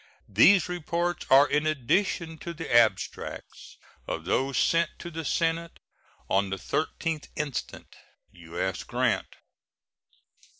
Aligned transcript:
These 0.33 0.67
reports 0.67 1.27
are 1.29 1.47
in 1.47 1.67
addition 1.67 2.39
to 2.39 2.55
the 2.55 2.73
abstracts 2.75 3.77
of 4.07 4.25
those 4.25 4.57
sent 4.57 4.89
to 4.97 5.11
the 5.11 5.23
Senate 5.23 5.79
on 6.27 6.49
the 6.49 6.55
13th 6.57 7.27
instant. 7.35 7.95
U.S. 8.31 8.83
GRANT. 8.83 9.35